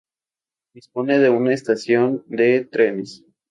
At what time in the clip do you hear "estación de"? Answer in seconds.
1.53-2.65